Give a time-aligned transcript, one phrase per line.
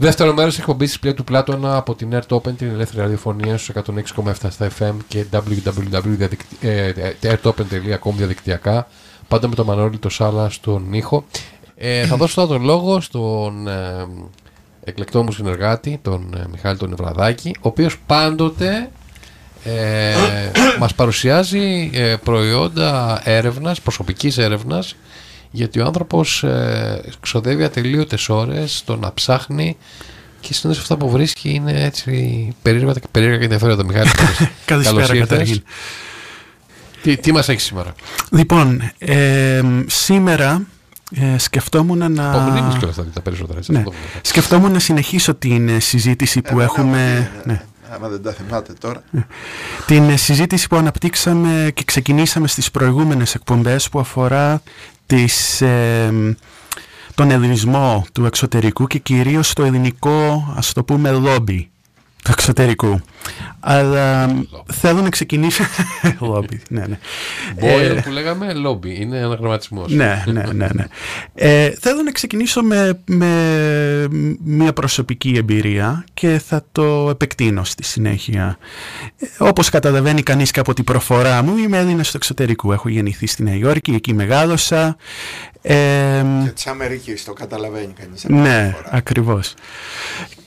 [0.00, 3.72] Δεύτερο μέρο εκπομπή τη πλέον του Πλάτωνα από την Earth Open, την ελεύθερη ραδιοφωνία στου
[3.72, 8.86] 106,7 στα FM και www.earthopen.com διαδικτυακά.
[9.28, 11.24] Πάντα με τον Μανώλη το Σάλα στον ήχο.
[11.74, 14.06] Ε, θα δώσω τώρα τον λόγο στον ε,
[14.84, 18.90] εκλεκτό μου συνεργάτη, τον ε, Μιχάλη τον Ευραδάκη, ο οποίος πάντοτε
[19.64, 20.14] ε,
[20.78, 24.96] μας παρουσιάζει ε, προϊόντα έρευνας, προσωπικής έρευνας,
[25.50, 29.76] γιατί ο άνθρωπος ε, ξοδεύει ατελείωτες ώρες στο να ψάχνει
[30.40, 33.84] και συνήθως αυτά που βρίσκει είναι έτσι περίεργα, περίεργα και ενδιαφέροντα.
[33.84, 34.10] Μιχάλη,
[34.64, 35.62] Καλησπέρα καταρχήν.
[37.02, 37.94] Τι, τι μας έχεις σήμερα;
[38.30, 40.66] Λοιπόν, ε, σήμερα
[41.14, 42.30] ε, σκεφτόμουν να...
[42.32, 43.58] Απομνήμεις και όλα αυτά τα περισσότερα.
[43.58, 43.78] Έτσι, Ναι.
[43.78, 43.92] αυτό.
[44.22, 47.30] Σκεφτόμουν να συνεχίσω την ε, συζήτηση που Ε, έχουμε...
[47.44, 47.62] ναι, ναι.
[47.94, 49.02] Άμα δεν τα θυμάται τώρα.
[49.86, 54.62] Την ε, συζήτηση που αναπτύξαμε και ξεκινήσαμε στις προηγούμενες εκπομπές που αφορά
[55.08, 56.36] τις, ε,
[57.14, 61.70] τον ελληνισμό του εξωτερικού και κυρίως το ελληνικό, ας το πούμε, λόμπι
[62.24, 63.00] του εξωτερικού.
[63.60, 64.34] Αλλά
[64.72, 65.64] θέλω να ξεκινήσω...
[66.20, 66.98] λόμπι, ναι, ναι.
[67.60, 69.92] Boyer που λέγαμε λόμπι, είναι αναγραμματισμός.
[69.92, 70.68] Ναι, ναι, ναι.
[70.72, 70.84] ναι.
[71.34, 74.06] Ε, θέλω να ξεκινήσω με, με
[74.44, 78.58] μια προσωπική εμπειρία και θα το επεκτείνω στη συνέχεια.
[79.18, 82.72] Ε, όπως καταλαβαίνει κανείς και από την προφορά μου, είμαι Έλληνας στο εξωτερικού.
[82.72, 84.96] Έχω γεννηθεί στη Νέα Υόρκη, εκεί μεγάλωσα.
[85.62, 85.74] Ε,
[86.44, 88.24] Και της Αμερικής το καταλαβαίνει κανείς.
[88.28, 89.54] ναι, ακριβώς.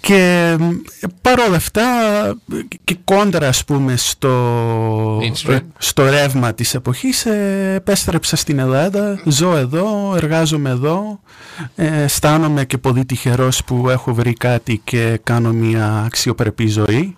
[0.01, 0.55] Και
[0.99, 1.83] ε, παρόλα αυτά
[2.83, 5.59] και κόντρα ας πούμε στο, Mainstream.
[5.77, 11.19] στο ρεύμα της εποχής ε, επέστρεψα στην Ελλάδα, ζω εδώ, εργάζομαι εδώ,
[11.75, 17.15] ε, αισθάνομαι και πολύ τυχερός που έχω βρει κάτι και κάνω μια αξιοπρεπή ζωή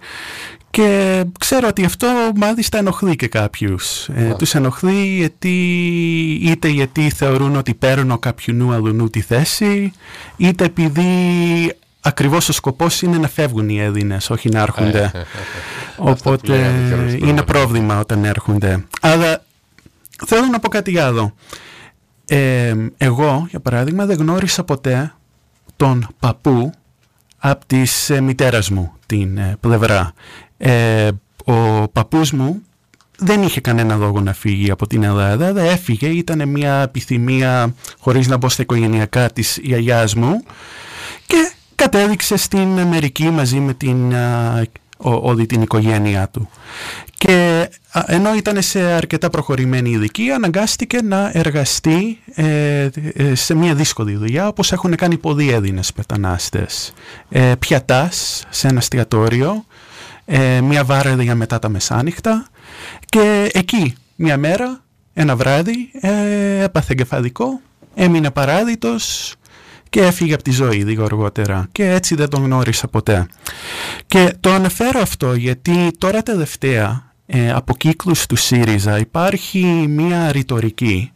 [0.73, 4.09] και ξέρω ότι αυτό μάλιστα ενοχλεί και κάποιους.
[4.15, 4.35] Ε, Α.
[4.35, 5.49] τους ενοχλεί γιατί,
[6.41, 9.93] είτε γιατί θεωρούν ότι παίρνω κάποιου νου αλλού τη θέση,
[10.37, 11.05] είτε επειδή
[12.03, 15.11] ακριβώς ο σκοπός είναι να φεύγουν οι Έλληνες, όχι να έρχονται.
[15.13, 15.19] Ε,
[15.95, 17.43] που Οπότε λέγαμε καιρός είναι προηγούμενο.
[17.43, 18.85] πρόβλημα όταν έρχονται.
[19.01, 19.43] Αλλά
[20.27, 21.33] θέλω να πω κάτι άλλο.
[22.27, 25.13] Ε, εγώ, για παράδειγμα, δεν γνώρισα ποτέ
[25.75, 26.71] τον παππού
[27.37, 30.13] από της ε, μητέρας μου την ε, πλευρά.
[30.57, 31.09] Ε,
[31.45, 32.61] ο παππούς μου
[33.17, 38.27] δεν είχε κανένα λόγο να φύγει από την Ελλάδα, αλλά έφυγε, ήταν μια επιθυμία, χωρίς
[38.27, 40.43] να μπω στα οικογενειακά της γιαγιάς μου
[41.27, 44.61] και κατέληξε στην Αμερική μαζί με την, α,
[44.97, 46.49] ο- όλη την οικογένειά του.
[47.17, 53.73] Και α, ενώ ήταν σε αρκετά προχωρημένη ηλικία, αναγκάστηκε να εργαστεί ε, ε, σε μια
[53.73, 56.93] δύσκολη δουλειά, όπως έχουν κάνει πολλοί Έλληνες μετανάστες.
[57.29, 59.65] Ε, πιατάς σε ένα εστιατόριο,
[60.25, 62.47] ε, μια βάρδια μετά τα μεσάνυχτα
[63.05, 64.81] και εκεί μια μέρα,
[65.13, 67.59] ένα βράδυ, ε, έπαθε εγκεφαλικό,
[67.95, 69.33] έμεινε παράδειτος
[69.93, 73.27] και έφυγε από τη ζωή λίγο αργότερα και έτσι δεν τον γνώρισα ποτέ.
[74.07, 81.11] Και το αναφέρω αυτό γιατί τώρα τελευταία ε, από κύκλους του ΣΥΡΙΖΑ υπάρχει μια ρητορική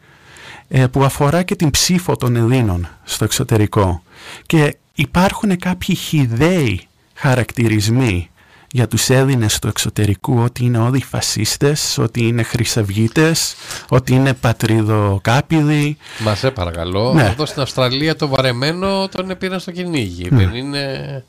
[0.68, 4.04] ε, που αφορά και την ψήφο των Ελλήνων στο εξωτερικό
[4.46, 8.30] και υπάρχουν κάποιοι χιδαίοι χαρακτηρισμοί
[8.72, 13.56] για τους Έλληνες στο εξωτερικού ότι είναι όλοι φασίστες, ότι είναι χρυσαυγίτες,
[13.90, 15.98] ότι είναι πατριδοκάπηδοι.
[16.20, 17.14] Μας σε παρακαλώ.
[17.14, 17.24] Ναι.
[17.26, 20.28] Εδώ στην Αυστραλία το βαρεμένο τον πήραν στο κυνήγι.
[20.32, 21.24] Δεν είναι.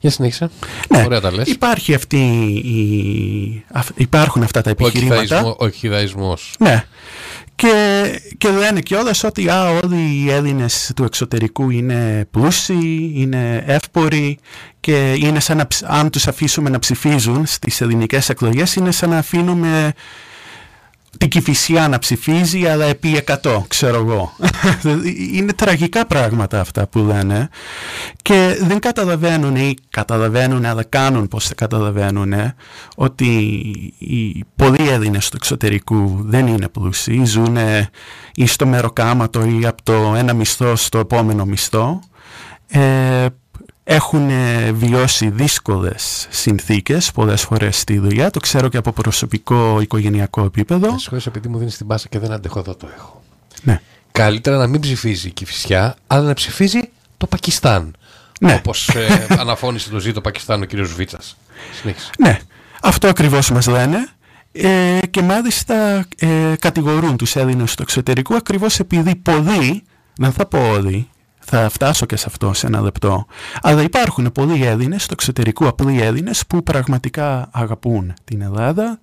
[0.00, 0.50] Για συνέχισε.
[0.88, 1.48] Ναι, Ωραία τα λες.
[1.48, 2.16] υπάρχει αυτή
[2.64, 3.64] η...
[3.72, 5.20] αυ- υπάρχουν αυτά τα Ο επιχειρήματα.
[5.20, 6.54] εκχυδαϊσμό- Ο εκχυδαϊσμός.
[6.58, 6.84] Ναι.
[7.58, 14.38] Και, και λένε κιόλας ότι α, όλοι οι Έλληνες του εξωτερικού είναι πλούσιοι, είναι εύποροι
[14.80, 19.10] και είναι σαν να, ψ- αν τους αφήσουμε να ψηφίζουν στις ελληνικές εκλογές είναι σαν
[19.10, 19.92] να αφήνουμε
[21.18, 24.32] την Κηφισιά να ψηφίζει αλλά επί 100 ξέρω εγώ.
[25.34, 27.48] Είναι τραγικά πράγματα αυτά που λένε
[28.22, 32.34] και δεν καταλαβαίνουν ή καταλαβαίνουν αλλά κάνουν πως δεν καταλαβαίνουν
[32.96, 33.26] ότι
[33.98, 37.56] οι πολλοί Έλληνες του εξωτερικού δεν είναι πλούσιοι ζουν
[38.34, 42.00] ή στο μεροκάματο ή από το ένα μισθό στο επόμενο μισθό.
[42.68, 43.26] Ε,
[43.90, 44.30] έχουν
[44.72, 50.98] βιώσει δύσκολες συνθήκες πολλές φορές στη δουλειά το ξέρω και από προσωπικό οικογενειακό επίπεδο Με
[50.98, 53.22] συγχωρείς επειδή μου δίνεις την πάσα και δεν αντέχω εδώ το έχω.
[53.62, 53.80] ναι.
[54.12, 56.80] Καλύτερα να μην ψηφίζει η Κηφισιά, αλλά να ψηφίζει
[57.16, 57.96] το Πακιστάν.
[58.40, 58.54] Ναι.
[58.54, 61.36] Όπως ε, αναφώνησε το ζει το Πακιστάν ο κύριος Βίτσας.
[61.80, 62.10] Συνέχισε.
[62.18, 62.38] Ναι,
[62.82, 64.08] αυτό ακριβώς μας λένε
[64.52, 69.82] ε, και μάλιστα ε, κατηγορούν τους Έλληνες του εξωτερικού ακριβώς επειδή πολλοί,
[70.16, 71.08] δεν θα πω όλοι,
[71.50, 73.26] θα φτάσω και σε αυτό σε ένα λεπτό,
[73.62, 79.00] αλλά υπάρχουν πολλοί Έλληνες του εξωτερικού, απλοί Έλληνες που πραγματικά αγαπούν την Ελλάδα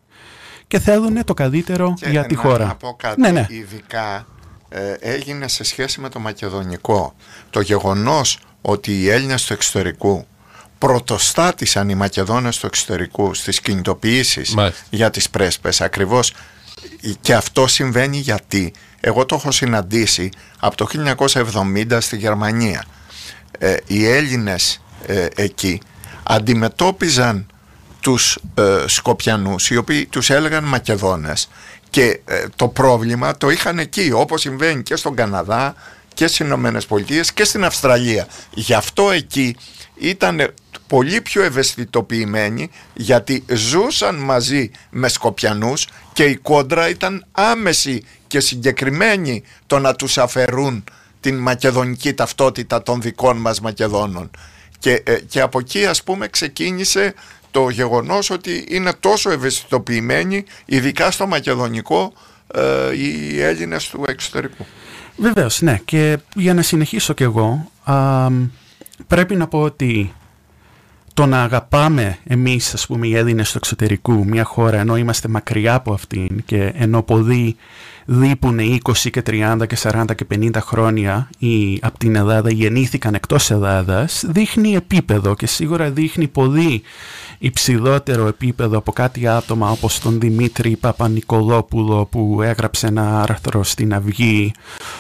[0.68, 2.66] και θέλουν το καλύτερο Και για τη να, χώρα.
[2.66, 3.46] Να πω κάτι, Ναι, ναι.
[3.50, 4.28] ειδικά
[4.70, 7.14] ε, έγινε σε σχέση με το μακεδονικό.
[7.50, 10.26] Το γεγονός ότι οι Έλληνες του εξωτερικού
[10.78, 14.84] πρωτοστάτησαν οι Μακεδόνες του εξωτερικού στις κινητοποιήσεις Μάλιστα.
[14.90, 16.34] για τις πρέσπες ακριβώς
[17.22, 20.30] και αυτό συμβαίνει γιατί εγώ το έχω συναντήσει
[20.60, 20.88] από το
[21.76, 22.86] 1970 στη Γερμανία.
[23.60, 25.82] Ε, οι Έλληνες ε, εκεί
[26.24, 27.48] αντιμετώπιζαν
[28.00, 31.50] τους ε, Σκοπιανούς οι οποίοι τους έλεγαν Μακεδόνες.
[31.90, 35.76] Και ε, το πρόβλημα το είχαν εκεί όπως συμβαίνει και στον Καναδά
[36.14, 38.28] και στις Ηνωμένες Πολιτείες και στην Αυστραλία.
[38.54, 39.56] Γι' αυτό εκεί
[39.96, 40.54] ήταν
[40.88, 49.44] πολύ πιο ευαισθητοποιημένοι γιατί ζούσαν μαζί με Σκοπιανούς και η κόντρα ήταν άμεση και συγκεκριμένη
[49.68, 50.84] το να τους αφαιρούν
[51.20, 54.32] την μακεδονική ταυτότητα των δικών μας Μακεδόνων.
[54.80, 57.14] Και, ε, και από εκεί ας πούμε ξεκίνησε
[57.52, 62.14] το γεγονός ότι είναι τόσο ευαισθητοποιημένοι ειδικά στο μακεδονικό
[62.54, 64.66] ε, οι Έλληνες του εξωτερικού.
[65.18, 65.80] Βεβαίως, ναι.
[65.86, 68.28] Και για να συνεχίσω κι εγώ, α,
[69.08, 70.14] πρέπει να πω ότι
[71.16, 75.74] το να αγαπάμε εμείς, ας πούμε, οι Έλληνες του εξωτερικού μια χώρα ενώ είμαστε μακριά
[75.74, 77.56] από αυτήν και ενώ πολλοί
[78.06, 83.52] λείπουν 20 και 30 και 40 και 50 χρόνια ή από την Ελλάδα γεννήθηκαν εκτός
[83.52, 86.82] Ελλάδας δείχνει επίπεδο και σίγουρα δείχνει πολύ
[87.38, 94.52] υψηλότερο επίπεδο από κάτι άτομα όπως τον Δημήτρη Παπα-Νικολόπουλο που έγραψε ένα άρθρο στην Αυγή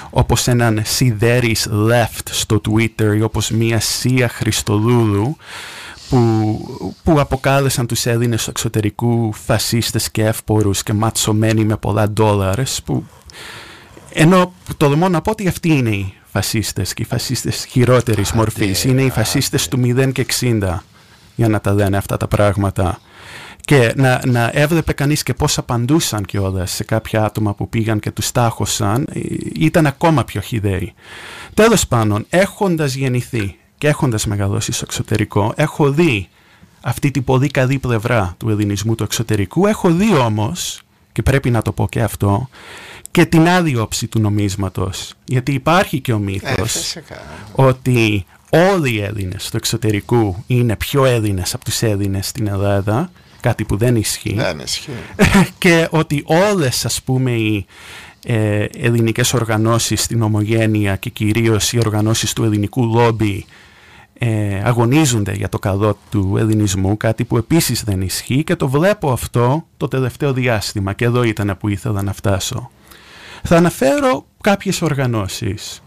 [0.09, 5.38] όπως έναν Σιδέρης Left στο Twitter ή όπως μία Σία Χριστοδούλου
[6.10, 12.81] που, που αποκάλεσαν τους Έλληνες του εξωτερικού φασίστες και εύπορους και ματσωμένοι με πολλά ντόλαρες
[12.86, 13.04] που
[14.18, 18.84] ενώ το να πω ότι αυτοί είναι οι φασίστες και οι φασίστες χειρότερης μορφής.
[18.84, 20.78] Είναι οι φασίστες του 0 και 60
[21.36, 23.00] για να τα λένε αυτά τα πράγματα.
[23.62, 28.00] Και να, να έβλεπε κανείς και πώς απαντούσαν και όλα σε κάποια άτομα που πήγαν
[28.00, 29.07] και τους τάχωσαν
[29.56, 30.94] ήταν ακόμα πιο χιδαίοι.
[31.54, 36.29] Τέλος πάντων, έχοντας γεννηθεί και έχοντας μεγαλώσει στο εξωτερικό, έχω δει
[36.81, 39.67] αυτή την πολύ καλή πλευρά του ελληνισμού του εξωτερικού.
[39.67, 42.49] Έχω δει όμως, και πρέπει να το πω και αυτό,
[43.11, 45.13] και την άλλη όψη του νομίσματος.
[45.25, 46.97] Γιατί υπάρχει και ο μύθος
[47.51, 53.63] ότι όλοι οι Έλληνες του εξωτερικού είναι πιο Έλληνες από τους Έλληνες στην Ελλάδα, κάτι
[53.63, 54.33] που δεν ισχύει.
[54.33, 54.91] Δεν ισχύει.
[55.57, 57.65] και ότι όλες ας πούμε οι
[58.23, 63.45] ε, ελληνικές οργανώσεις στην ομογένεια και κυρίως οι οργανώσεις του ελληνικού λόμπι
[64.17, 69.12] ε, αγωνίζονται για το καλό του ελληνισμού, κάτι που επίσης δεν ισχύει και το βλέπω
[69.12, 72.69] αυτό το τελευταίο διάστημα και εδώ ήταν που ήθελα να φτάσω.
[73.44, 75.83] Θα αναφέρω κάποιες οργανώσεις.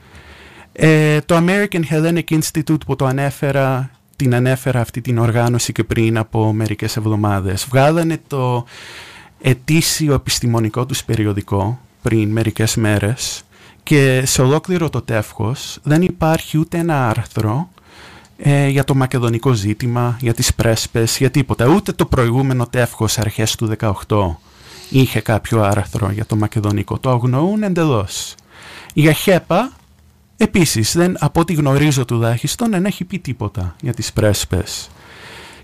[0.73, 6.19] Ε, το American Hellenic Institute που το ανέφερα, την ανέφερα αυτή την οργάνωση και πριν
[6.19, 7.67] από μερικές εβδομάδες.
[7.69, 8.65] Βγάλανε το
[9.41, 13.43] ετήσιο επιστημονικό τους περιοδικό πριν μερικές μέρες
[13.83, 17.69] και σε ολόκληρο το τεύχος δεν υπάρχει ούτε ένα άρθρο
[18.43, 21.67] ε, για το μακεδονικό ζήτημα, για τις πρέσπες, για τίποτα.
[21.67, 23.71] Ούτε το προηγούμενο τεύχος αρχές του
[24.07, 24.37] 18
[24.91, 26.99] είχε κάποιο άρθρο για το μακεδονικό.
[26.99, 28.35] Το αγνοούν εντελώς.
[28.95, 29.73] Η ΑΧΕΠΑ
[30.37, 34.91] επίσης δεν, από ό,τι γνωρίζω τουλάχιστον δεν έχει πει τίποτα για τις πρέσπες.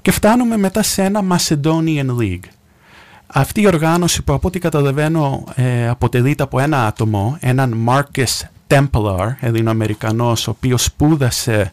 [0.02, 2.48] Και φτάνουμε μετά σε ένα Macedonian League.
[3.26, 9.34] Αυτή η οργάνωση που από ό,τι καταλαβαίνω ε, αποτελείται από ένα άτομο, έναν Marcus Templar,
[9.40, 11.72] Ελληνοαμερικανός, ο οποίος σπούδασε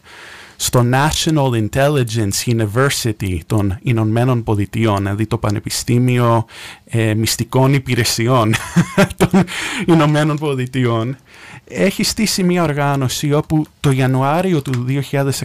[0.62, 6.44] στο National Intelligence University των Ηνωμένων Πολιτειών, δηλαδή το Πανεπιστήμιο
[6.84, 8.54] ε, Μυστικών Υπηρεσιών
[9.16, 9.44] των
[9.86, 11.16] Ηνωμένων Πολιτειών,
[11.64, 14.86] έχει στήσει μια οργάνωση όπου το Ιανουάριο του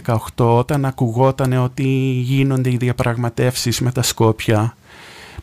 [0.04, 1.88] 2018 όταν ακουγόταν ότι
[2.22, 4.76] γίνονται οι διαπραγματεύσεις με τα Σκόπια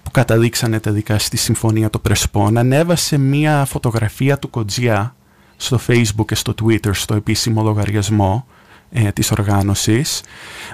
[0.04, 5.16] που καταδείξανε τελικά στη Συμφωνία των Πρεσπών ανέβασε μια φωτογραφία του Κοτζιά
[5.58, 8.46] στο facebook και στο twitter στο επίσημο λογαριασμό
[8.92, 10.22] ε, της οργάνωσης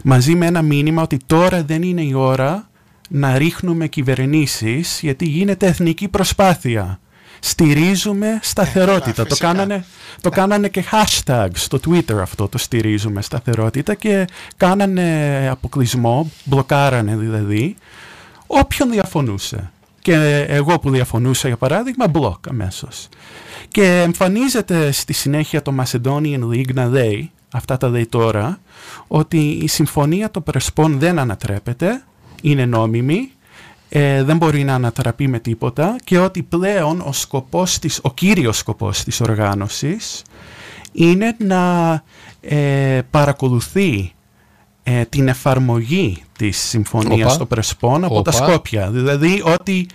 [0.04, 2.70] μαζί με ένα μήνυμα ότι τώρα δεν είναι η ώρα
[3.10, 7.00] να ρίχνουμε κυβερνήσεις γιατί γίνεται εθνική προσπάθεια.
[7.44, 9.26] Στηρίζουμε σταθερότητα.
[9.26, 9.86] το, κάνανε,
[10.22, 14.28] το κάνανε και hashtag στο Twitter αυτό, το στηρίζουμε σταθερότητα και
[14.58, 17.76] κάνανε αποκλεισμό, μπλοκάρανε δηλαδή,
[18.48, 19.72] όποιον διαφωνούσε.
[20.02, 23.10] Και εγώ που διαφωνούσα για παράδειγμα, μπλοκ αμέσως.
[23.68, 28.60] Και εμφανίζεται στη συνέχεια το Macedonian League να λέει αυτά τα λέει τώρα,
[29.08, 32.04] ότι η συμφωνία των Πρεσπών δεν ανατρέπεται,
[32.42, 33.32] είναι νόμιμη,
[33.90, 38.58] ε, δεν μπορεί να ανατραπεί με τίποτα και ότι πλέον ο, σκοπός της, ο κύριος
[38.58, 40.22] σκοπός της οργάνωσης
[40.92, 41.92] είναι να
[42.42, 44.14] ε, παρακολουθεί
[44.84, 48.90] ε, την εφαρμογή της συμφωνίας των Πρεσπών από τα Σκόπια.
[48.92, 49.88] Δηλαδή ότι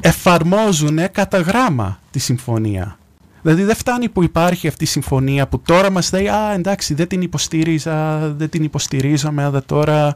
[0.00, 2.98] εφαρμόζουν κατά γράμμα τη συμφωνία.
[3.42, 7.08] Δηλαδή δεν φτάνει που υπάρχει αυτή η συμφωνία που τώρα μας λέει «Α, εντάξει, δεν
[7.08, 10.14] την υποστήριζα, δεν την υποστηρίζαμε, αλλά τώρα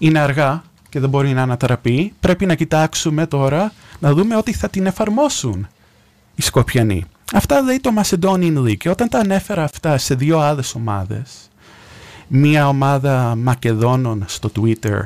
[0.00, 2.12] είναι αργά και δεν μπορεί να ανατραπεί».
[2.20, 5.68] Πρέπει να κοιτάξουμε τώρα, να δούμε ότι θα την εφαρμόσουν
[6.34, 7.04] οι Σκοπιανοί.
[7.34, 11.50] Αυτά λέει το Macedonian League και όταν τα ανέφερα αυτά σε δύο άλλες ομάδες,
[12.28, 15.00] μία ομάδα Μακεδόνων στο Twitter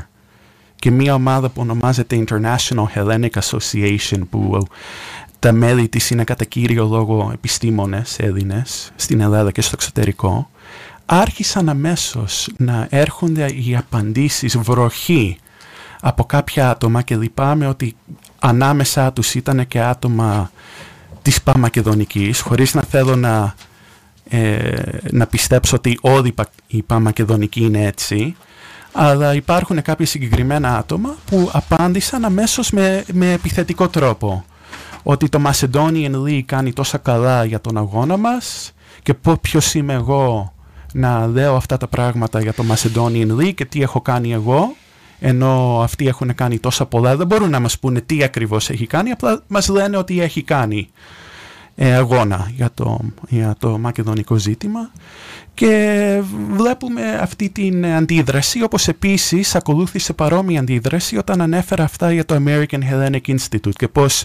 [0.76, 4.66] και μία ομάδα που ονομάζεται International Hellenic Association που
[5.38, 10.50] τα μέλη της είναι κατά κύριο λόγο επιστήμονες Έλληνες στην Ελλάδα και στο εξωτερικό.
[11.06, 15.38] Άρχισαν αμέσως να έρχονται οι απαντήσεις βροχή
[16.00, 17.96] από κάποια άτομα και λυπάμαι ότι
[18.38, 20.50] ανάμεσά τους ήταν και άτομα
[21.22, 23.54] της Παμακεδονικής χωρίς να θέλω να,
[24.28, 24.72] ε,
[25.10, 26.34] να πιστέψω ότι όλοι
[26.66, 28.36] οι Παμακεδονικοί είναι έτσι
[28.92, 34.44] αλλά υπάρχουν κάποια συγκεκριμένα άτομα που απάντησαν αμέσως με, με επιθετικό τρόπο
[35.08, 38.72] ότι το Macedonian League κάνει τόσα καλά για τον αγώνα μας
[39.02, 40.54] και ποιος είμαι εγώ
[40.92, 44.74] να λέω αυτά τα πράγματα για το Macedonian League και τι έχω κάνει εγώ
[45.20, 47.16] ενώ αυτοί έχουν κάνει τόσα πολλά.
[47.16, 50.88] Δεν μπορούν να μας πούνε τι ακριβώς έχει κάνει απλά μας λένε ότι έχει κάνει
[51.74, 54.90] ε, αγώνα για το, για το μακεδονικό ζήτημα.
[55.54, 62.42] Και βλέπουμε αυτή την αντίδραση όπως επίσης ακολούθησε παρόμοια αντίδραση όταν ανέφερα αυτά για το
[62.46, 64.24] American Hellenic Institute και πως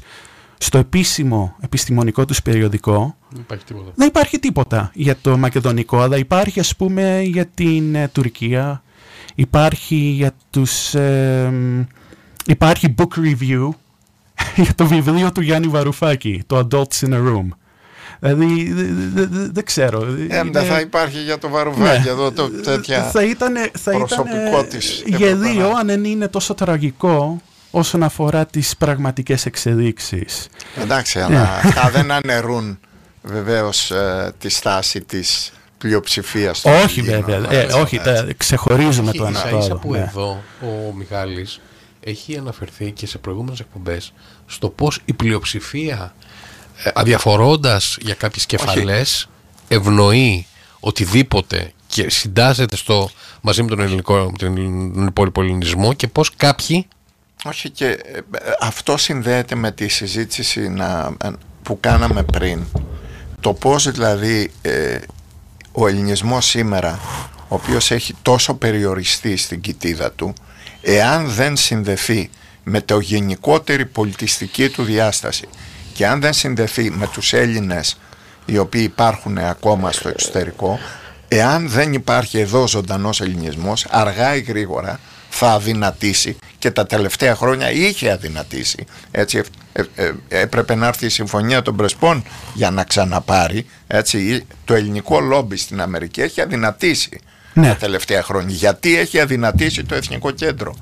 [0.64, 3.92] στο επίσημο επιστημονικό τους περιοδικό δεν υπάρχει τίποτα.
[3.96, 8.84] Δεν υπάρχει τίποτα για το μακεδονικό, αλλά υπάρχει ας πούμε για την ε, Τουρκία,
[9.36, 10.94] υπάρχει για τους...
[10.96, 11.54] Ε,
[12.46, 13.70] υπάρχει book review
[14.64, 17.48] για το βιβλίο του Γιάννη Βαρουφάκη, το Adults in a Room.
[18.20, 18.74] Δηλαδή
[19.52, 20.02] δεν ξέρω.
[20.30, 22.10] Ε, δεν θα υπάρχει για το Βαρουφάκη ναι.
[22.10, 25.04] εδώ το, τέτοια θα ήταν, θα προσωπικό ήταν της.
[25.06, 27.42] Γελίο αν δεν είναι τόσο τραγικό
[27.72, 30.48] όσον αφορά τις πραγματικές εξελίξεις.
[30.82, 31.70] Εντάξει, αλλά ναι.
[31.70, 32.80] αυτά δεν αναιρούν
[33.22, 36.66] βεβαίως ε, τη στάση της πλειοψηφίας.
[36.66, 40.00] Όχι βέβαια, ε, όχι, τα, ξεχωρίζουμε το ένα το που ναι.
[40.00, 41.60] εδώ ο Μιχάλης
[42.00, 44.14] έχει αναφερθεί και σε προηγούμενες εκπομπές
[44.46, 46.16] στο πώς η πλειοψηφία
[46.84, 49.30] ε, αδιαφορώντας για κάποιες κεφαλές
[49.68, 50.46] ευνοεί
[50.80, 53.10] οτιδήποτε και συντάσσεται στο,
[53.42, 56.88] μαζί με τον, ελληνικό, τον υπόλοιπο ελληνισμό και πώς κάποιοι
[57.44, 57.98] όχι και ε,
[58.60, 61.14] αυτό συνδέεται με τη συζήτηση να,
[61.64, 62.66] που κάναμε πριν.
[63.40, 64.98] Το πώς δηλαδή ε,
[65.72, 67.00] ο ελληνισμός σήμερα,
[67.48, 70.34] ο οποίος έχει τόσο περιοριστεί στην κοιτίδα του,
[70.82, 72.30] εάν δεν συνδεθεί
[72.64, 75.48] με το γενικότερη πολιτιστική του διάσταση
[75.94, 77.98] και αν δεν συνδεθεί με τους Έλληνες
[78.46, 80.80] οι οποίοι υπάρχουν ακόμα στο εξωτερικό,
[81.28, 85.00] εάν δεν υπάρχει εδώ ζωντανός ελληνισμός, αργά ή γρήγορα
[85.34, 88.86] θα αδυνατήσει και τα τελευταία χρόνια είχε αδυνατήσει.
[89.12, 92.24] Έτσι, ε, ε, έπρεπε να έρθει η συμφωνία των Πρεσπών
[92.54, 93.66] για να ξαναπάρει.
[93.88, 97.20] Έτσι, το ελληνικό λόμπι στην Αμερική έχει αδυνατήσει
[97.54, 97.68] ναι.
[97.68, 98.56] τα τελευταία χρόνια.
[98.56, 100.76] Γιατί έχει αδυνατήσει το Εθνικό Κέντρο;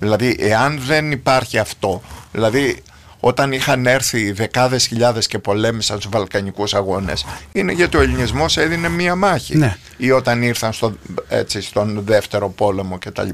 [0.00, 2.02] Δηλαδή, εάν δεν υπάρχει αυτό,
[2.32, 2.82] δηλαδή
[3.20, 8.88] όταν είχαν έρθει δεκάδες χιλιάδες και πολέμησαν στους Βαλκανικούς αγώνες είναι γιατί ο ελληνισμός έδινε
[8.88, 9.76] μία μάχη ναι.
[9.96, 10.96] ή όταν ήρθαν στο,
[11.28, 13.28] έτσι, στον δεύτερο πόλεμο κτλ.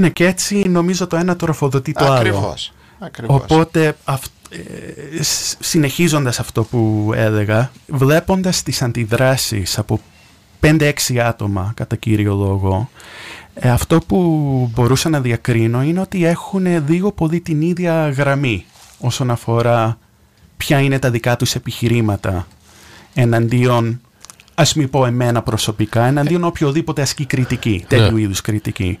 [0.00, 2.42] Ναι και έτσι νομίζω το ένα τροφοδοτεί το Ακριβώς.
[2.42, 3.06] άλλο.
[3.06, 3.40] Ακριβώς.
[3.42, 5.22] Οπότε αυ, ε,
[5.58, 10.00] συνεχίζοντας αυτό που έλεγα βλέποντας τις αντιδράσεις από
[10.60, 12.90] 5-6 άτομα κατά κύριο λόγο
[13.54, 18.64] ε, αυτό που μπορούσα να διακρίνω είναι ότι έχουν λίγο πολύ την ίδια γραμμή
[18.98, 19.98] όσον αφορά
[20.56, 22.46] ποια είναι τα δικά τους επιχειρήματα
[23.14, 24.00] εναντίον,
[24.54, 27.98] ας μην πω εμένα προσωπικά, εναντίον οποιοδήποτε ασκεί κριτική, ναι.
[27.98, 28.98] τέτοιου είδους κριτική.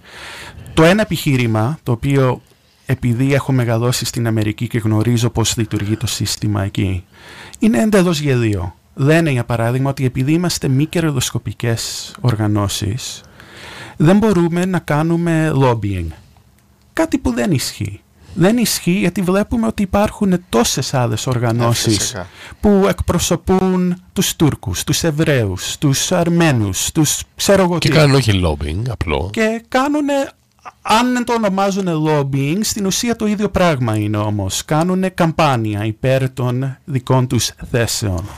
[0.80, 2.42] Το ένα επιχείρημα, το οποίο
[2.86, 7.04] επειδή έχω μεγαλώσει στην Αμερική και γνωρίζω πώς λειτουργεί το σύστημα εκεί,
[7.58, 8.74] είναι εντελώς γελίο.
[8.94, 13.20] Λένε για παράδειγμα ότι επειδή είμαστε μη κερδοσκοπικές οργανώσεις,
[13.96, 16.06] δεν μπορούμε να κάνουμε lobbying.
[16.92, 18.00] Κάτι που δεν ισχύει
[18.34, 22.16] δεν ισχύει γιατί βλέπουμε ότι υπάρχουν τόσες άλλες οργανώσεις
[22.60, 28.82] που εκπροσωπούν τους Τούρκους, τους Εβραίους, τους Αρμένους, τους ξέρω εγώ Και κάνουν όχι lobbying
[28.90, 29.28] απλό.
[29.32, 30.06] Και κάνουν,
[30.82, 34.64] αν το ονομάζουν lobbying, στην ουσία το ίδιο πράγμα είναι όμως.
[34.64, 38.28] Κάνουν καμπάνια υπέρ των δικών τους θέσεων.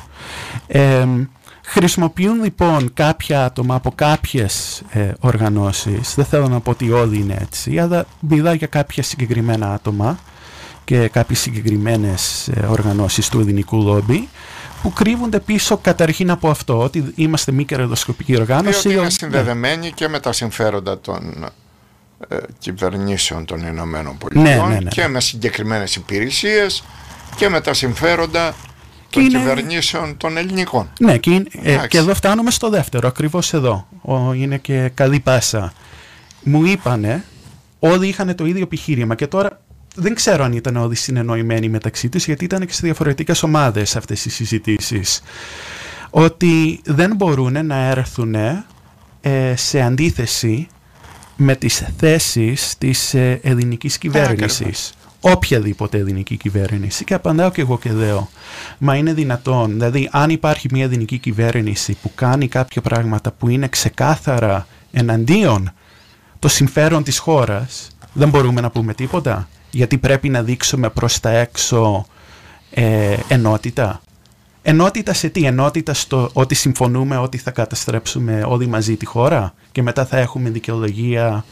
[1.64, 7.36] Χρησιμοποιούν λοιπόν κάποια άτομα από κάποιες ε, οργανώσεις, δεν θέλω να πω ότι όλοι είναι
[7.40, 10.18] έτσι, αλλά μιλάω για κάποια συγκεκριμένα άτομα
[10.84, 14.28] και κάποιες συγκεκριμένες ε, οργανώσεις του ελληνικού λόμπι
[14.82, 18.88] που κρύβονται πίσω καταρχήν από αυτό ότι είμαστε μη κερδοσκοπική οργάνωση.
[18.88, 21.46] Και είναι συνδεδεμένοι και με τα συμφέροντα των ε,
[22.58, 24.90] κυβερνήσεων των Ηνωμένων Πολιτειών ναι, ναι, ναι.
[24.90, 26.84] και με συγκεκριμένες υπηρεσίες
[27.36, 28.54] και με τα συμφέροντα
[29.10, 30.92] των κυβερνήσεων των ελληνικών.
[31.00, 33.86] Ναι, και, ε, και εδώ φτάνουμε στο δεύτερο, ακριβώς εδώ.
[34.02, 35.72] Ο, είναι και καλή πάσα.
[36.42, 37.24] Μου είπανε,
[37.78, 39.60] όλοι είχαν το ίδιο επιχείρημα και τώρα
[39.94, 44.24] δεν ξέρω αν ήταν όλοι συνεννοημένοι μεταξύ τους γιατί ήταν και σε διαφορετικές ομάδες αυτές
[44.24, 45.22] οι συζητήσεις
[46.10, 48.34] ότι δεν μπορούν να έρθουν
[49.20, 50.68] ε, σε αντίθεση
[51.36, 54.92] με τις θέσεις της ε, ελληνικής κυβέρνησης.
[55.20, 57.04] Οποιαδήποτε ελληνική κυβέρνηση.
[57.04, 58.28] Και απαντάω και εγώ και λέω.
[58.78, 59.72] Μα είναι δυνατόν.
[59.72, 65.72] Δηλαδή, αν υπάρχει μια ελληνική κυβέρνηση που κάνει κάποια πράγματα που είναι ξεκάθαρα εναντίον
[66.38, 69.48] το συμφέρον της χώρας, δεν μπορούμε να πούμε τίποτα.
[69.70, 72.06] Γιατί πρέπει να δείξουμε προς τα έξω
[72.70, 74.00] ε, ενότητα.
[74.62, 79.82] Ενότητα σε τι, ενότητα στο ότι συμφωνούμε ότι θα καταστρέψουμε όλοι μαζί τη χώρα και
[79.82, 81.44] μετά θα έχουμε δικαιολογία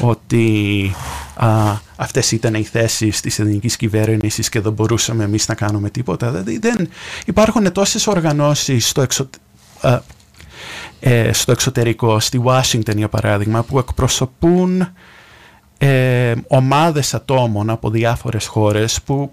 [0.00, 0.94] ότι
[1.34, 1.48] α,
[1.96, 6.30] αυτές ήταν οι θέσεις της ελληνικής κυβέρνησης και δεν μπορούσαμε εμείς να κάνουμε τίποτα.
[6.30, 6.88] Δηλαδή δεν,
[7.26, 9.28] υπάρχουν τόσες οργανώσεις στο, εξω,
[11.00, 14.88] ε, στο εξωτερικό, στη Washington για παράδειγμα, που εκπροσωπούν
[15.78, 19.32] ε, ομάδες ατόμων από διάφορες χώρες που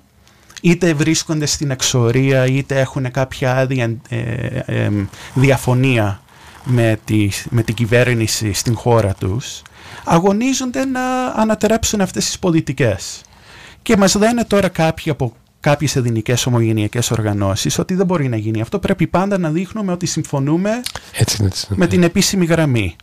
[0.61, 4.17] είτε βρίσκονται στην εξορία είτε έχουν κάποια άδεια ε,
[4.65, 4.89] ε,
[5.33, 6.21] διαφωνία
[6.63, 9.61] με, τη, με την κυβέρνηση στην χώρα τους
[10.03, 13.21] αγωνίζονται να ανατερέψουν αυτές τις πολιτικές.
[13.81, 18.61] Και μας λένε τώρα κάποιοι από κάποιες ελληνικές ομογενειακές οργανώσεις ότι δεν μπορεί να γίνει
[18.61, 18.79] αυτό.
[18.79, 20.81] Πρέπει πάντα να δείχνουμε ότι συμφωνούμε
[21.13, 22.95] έτσι, έτσι, με την επίσημη γραμμή.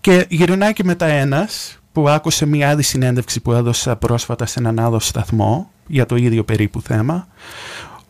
[0.00, 4.80] Και γυρνάει και μετά ένας που άκουσε μια άλλη συνέντευξη που έδωσα πρόσφατα σε έναν
[4.80, 7.28] άλλο σταθμό για το ίδιο περίπου θέμα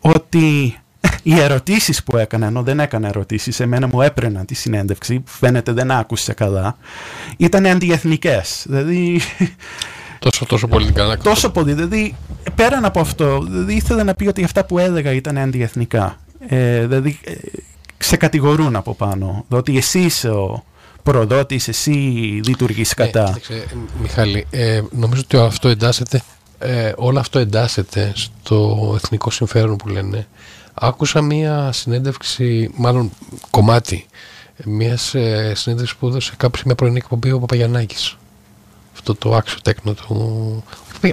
[0.01, 0.79] ότι
[1.23, 5.91] οι ερωτήσεις που έκανα, ενώ δεν έκανα ερωτήσεις, εμένα μου έπαιρναν τη συνέντευξη, φαίνεται δεν
[5.91, 6.77] άκουσε καλά,
[7.37, 8.65] ήταν αντιεθνικές.
[8.69, 9.21] Δηλαδή...
[10.19, 11.17] Τόσο, τόσο πολιτικά.
[11.17, 11.73] Τόσο πολύ.
[11.73, 12.17] Δηλαδή,
[12.55, 16.19] πέραν από αυτό, δηλαδή, ήθελα να πει ότι αυτά που έλεγα ήταν αντιεθνικά.
[16.49, 17.33] Ε, δηλαδή, ε,
[17.97, 19.45] ξεκατηγορούν από πάνω.
[19.49, 20.65] Ότι εσύ είσαι ο
[21.03, 21.91] προδότης, εσύ
[22.47, 23.39] λειτουργείς κατά.
[23.49, 23.55] Ε,
[24.01, 26.23] Μιχάλη, ε, νομίζω ότι αυτό εντάσσεται
[26.63, 30.27] ε, όλο αυτό εντάσσεται στο εθνικό συμφέρον που λένε.
[30.75, 33.11] Άκουσα μία συνέντευξη, μάλλον
[33.51, 34.07] κομμάτι,
[34.65, 38.17] μία ε, συνέντευξης που έδωσε κάποιος μια πρωινή εκπομπή ο Παπαγιαννάκης.
[38.93, 40.65] Αυτό το άξιο τέκνο του...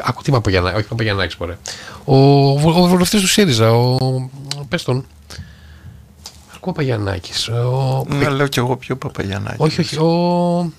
[0.03, 1.57] Άκου τι Παπαγιαννάκης, όχι Παπαγιαννάκης μπορεί.
[2.05, 2.15] Ο,
[2.49, 3.97] ο βουλευτής του ΣΥΡΙΖΑ, ο...
[4.69, 5.05] πες τον.
[6.55, 7.47] Ακούω Παπαγιαννάκης.
[7.47, 8.05] Ο...
[8.07, 9.59] Να λέω κι εγώ πιο Παπαγιαννάκης.
[9.59, 10.71] Όχι, όχι, ο...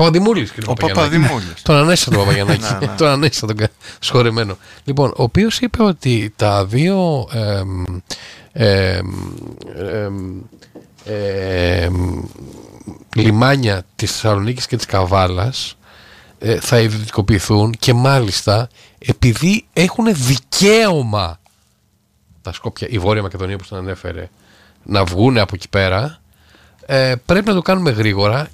[0.00, 1.62] Ο Παπαδημούλης, κύριε Ο Παπαδημούλης.
[1.62, 2.62] Τον ανέστησα τον Παπαγιανάκη.
[2.80, 2.94] Ναι, ναι.
[2.96, 3.66] τον ανέστησα τον
[3.98, 4.56] σχολημένο.
[4.84, 7.28] Λοιπόν, ο οποίος είπε ότι τα δύο
[13.16, 15.76] λιμάνια της Θεσσαλονίκης και της Καβάλας
[16.38, 21.40] ε, θα ιδιωτικοποιηθούν και μάλιστα επειδή έχουν δικαίωμα
[22.42, 24.28] τα Σκόπια, η Βόρεια Μακεδονία που τον ανέφερε
[24.82, 26.20] να βγουν από εκεί πέρα
[26.86, 28.48] ε, πρέπει να το κάνουμε γρήγορα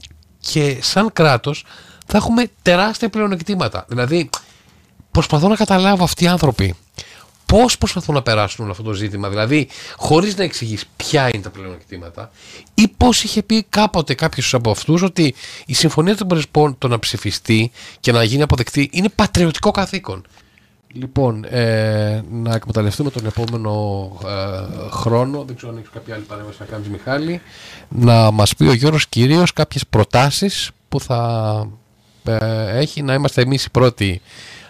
[0.50, 1.64] και σαν κράτος
[2.06, 3.84] θα έχουμε τεράστια πλεονεκτήματα.
[3.88, 4.30] Δηλαδή,
[5.10, 6.74] προσπαθώ να καταλάβω αυτοί οι άνθρωποι
[7.46, 9.28] πώς προσπαθούν να περάσουν όλο αυτό το ζήτημα.
[9.28, 12.30] Δηλαδή, χωρίς να εξηγείς ποια είναι τα πλεονεκτήματα,
[12.74, 15.34] ή πώς είχε πει κάποτε κάποιος από αυτούς ότι
[15.66, 20.26] η συμφωνία των Πρεσπών το να ψηφιστεί και να γίνει αποδεκτή είναι πατριωτικό καθήκον.
[20.92, 26.56] Λοιπόν, ε, να εκμεταλλευτούμε τον επόμενο ε, χρόνο, δεν ξέρω αν έχεις κάποια άλλη παρέμβαση
[26.60, 27.40] να κάνεις Μιχάλη,
[27.88, 31.68] να μας πει ο Γιώργος κυρίως κάποιες προτάσεις που θα
[32.24, 34.20] ε, έχει, να είμαστε εμείς οι πρώτοι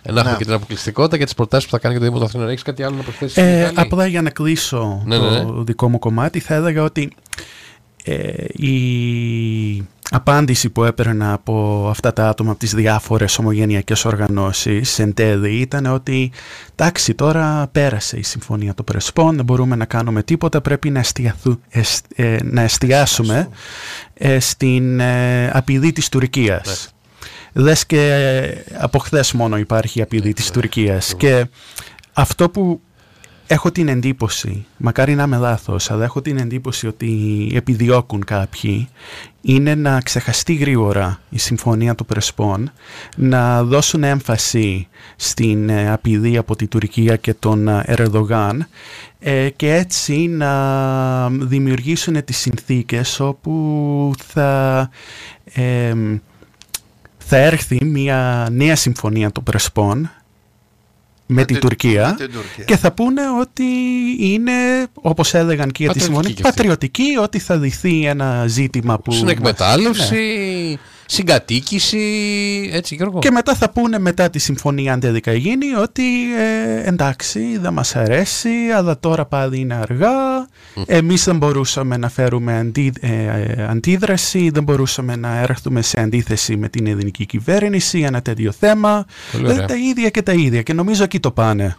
[0.03, 0.37] να έχουμε ναι.
[0.37, 2.49] και την αποκλειστικότητα και τις προτάσεις που θα κάνει και το Δήμο του Αθήνων.
[2.49, 5.99] Έχεις κάτι άλλο να προσθέσεις ε, Απλά για να κλείσω ναι, το ναι, δικό μου
[5.99, 7.13] κομμάτι θα έλεγα ότι
[8.05, 15.15] ε, η απάντηση που έπαιρνα από αυτά τα άτομα από τις διάφορες ομογενειακές οργανώσεις εν
[15.15, 16.33] τέλει ήταν ότι
[16.73, 21.05] εντάξει τώρα πέρασε η συμφωνία των Πρεσπών δεν μπορούμε να κάνουμε τίποτα πρέπει να,
[22.15, 23.49] ε, να εστιάσουμε
[24.15, 27.63] ε, στην ε, απειλή της Τουρκίας ναι.
[27.63, 28.35] Λες και
[28.79, 31.47] από χθες μόνο υπάρχει η απειλή της Τουρκίας και
[32.13, 32.81] αυτό που
[33.47, 38.89] έχω την εντύπωση, μακάρι να είμαι λάθος, αλλά έχω την εντύπωση ότι επιδιώκουν κάποιοι
[39.41, 42.73] είναι να ξεχαστεί γρήγορα η συμφωνία του Πρεσπών,
[43.17, 48.67] να δώσουν έμφαση στην ε, απειλή από τη Τουρκία και τον ε, Ερδογάν
[49.19, 54.91] ε, και έτσι να δημιουργήσουν τις συνθήκες όπου θα,
[57.19, 60.11] θα έρθει μια νέα συμφωνία των Πρεσπών
[61.27, 62.65] με, την Τουρκία, την Τουρκία.
[62.65, 63.65] και θα πούνε ότι
[64.21, 64.53] είναι,
[64.93, 66.57] όπως έλεγαν και για τη Πατριωτική συμφωνία, κι αυτή.
[66.57, 69.13] πατριωτική, ότι θα δειθεί ένα ζήτημα που...
[69.13, 70.15] Στην μας- εκμετάλλευση,
[70.71, 70.77] Ναι.
[71.07, 71.99] Συγκατοίκηση,
[72.73, 73.19] έτσι Γιώργο.
[73.19, 76.03] Και μετά θα πούνε μετά τη συμφωνία αν τελικά γίνει ότι
[76.39, 80.49] ε, εντάξει δεν μας αρέσει αλλά τώρα πάλι είναι αργά.
[80.87, 86.57] Εμείς δεν μπορούσαμε να φέρουμε αντί, ε, ε, αντίδραση δεν μπορούσαμε να έρθουμε σε αντίθεση
[86.57, 89.07] με την ελληνική κυβέρνηση για ένα τέτοιο θέμα.
[89.33, 89.63] Πολύ ωραία.
[89.63, 90.63] Ε, τα ίδια και τα ίδια.
[90.63, 91.77] Και νομίζω εκεί το πάνε